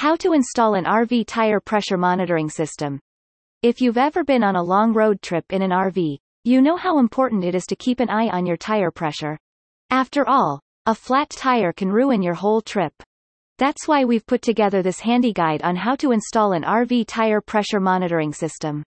[0.00, 3.00] How to install an RV tire pressure monitoring system.
[3.60, 6.98] If you've ever been on a long road trip in an RV, you know how
[6.98, 9.36] important it is to keep an eye on your tire pressure.
[9.90, 12.94] After all, a flat tire can ruin your whole trip.
[13.58, 17.42] That's why we've put together this handy guide on how to install an RV tire
[17.42, 18.82] pressure monitoring system.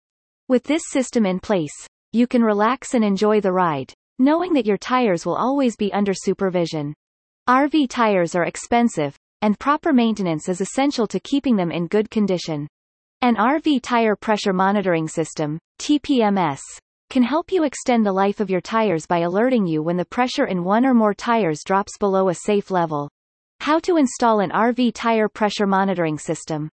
[0.49, 4.79] With this system in place, you can relax and enjoy the ride, knowing that your
[4.79, 6.95] tires will always be under supervision.
[7.47, 12.67] RV tires are expensive, and proper maintenance is essential to keeping them in good condition.
[13.21, 16.61] An RV tire pressure monitoring system, TPMS,
[17.11, 20.47] can help you extend the life of your tires by alerting you when the pressure
[20.47, 23.11] in one or more tires drops below a safe level.
[23.61, 26.71] How to install an RV tire pressure monitoring system.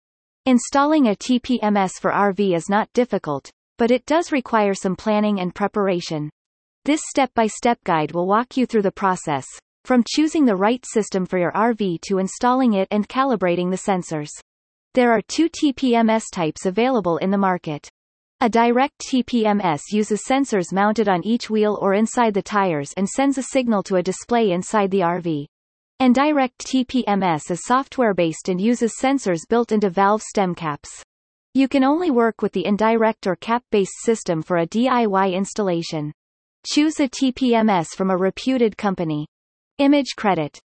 [0.45, 5.55] Installing a TPMS for RV is not difficult, but it does require some planning and
[5.55, 6.31] preparation.
[6.85, 9.47] This step-by-step guide will walk you through the process,
[9.87, 14.31] from choosing the right system for your RV to installing it and calibrating the sensors.
[14.95, 17.89] There are two TPMS types available in the market.
[18.41, 23.39] A direct TPMS uses sensors mounted on each wheel or inside the tires and sends
[23.39, 25.47] a signal to a display inside the RV.
[26.01, 31.01] And direct TPMS is software-based and uses sensors built into valve stem caps.
[31.55, 36.13] You can only work with the indirect or cap-based system for a DIY installation.
[36.67, 39.29] Choose a TPMS from a reputed company.
[39.79, 40.59] Image credit.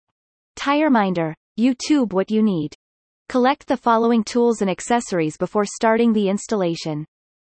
[0.57, 1.33] TireMinder.
[1.59, 2.73] YouTube what you need.
[3.27, 7.05] Collect the following tools and accessories before starting the installation.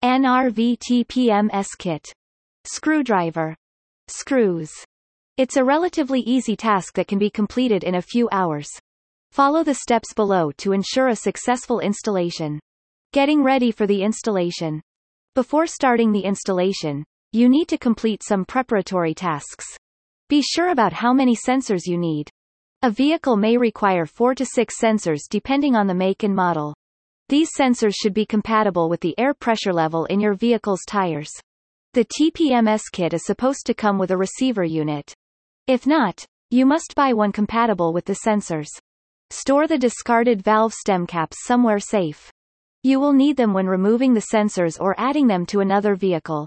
[0.02, 2.12] An RV TPMS kit.
[2.64, 3.54] Screwdriver.
[4.08, 4.72] Screws.
[5.36, 8.68] It's a relatively easy task that can be completed in a few hours.
[9.30, 12.58] Follow the steps below to ensure a successful installation.
[13.12, 14.82] Getting ready for the installation.
[15.36, 19.78] Before starting the installation, you need to complete some preparatory tasks.
[20.28, 22.30] Be sure about how many sensors you need.
[22.80, 26.74] A vehicle may require 4 to 6 sensors depending on the make and model.
[27.28, 31.30] These sensors should be compatible with the air pressure level in your vehicle's tires.
[31.92, 35.14] The TPMS kit is supposed to come with a receiver unit.
[35.66, 38.68] If not, you must buy one compatible with the sensors.
[39.30, 42.30] Store the discarded valve stem caps somewhere safe.
[42.82, 46.46] You will need them when removing the sensors or adding them to another vehicle.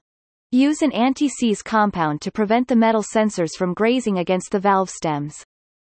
[0.54, 5.44] Use an anti-seize compound to prevent the metal sensors from grazing against the valve stems.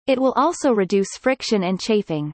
[0.08, 2.32] It will also reduce friction and chafing.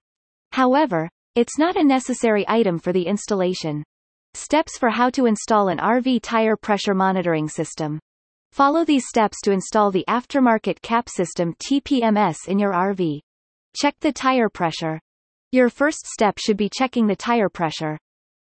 [0.52, 3.84] However, it's not a necessary item for the installation.
[4.32, 8.00] Steps for how to install an RV tire pressure monitoring system.
[8.52, 13.20] Follow these steps to install the aftermarket cap system TPMS in your RV.
[13.76, 14.98] Check the tire pressure.
[15.52, 17.98] Your first step should be checking the tire pressure.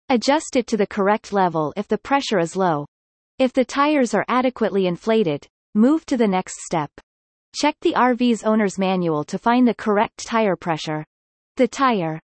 [0.08, 2.86] Adjust it to the correct level if the pressure is low,
[3.42, 6.92] if the tires are adequately inflated, move to the next step.
[7.56, 11.04] Check the RV's owner's manual to find the correct tire pressure.
[11.56, 12.20] The tire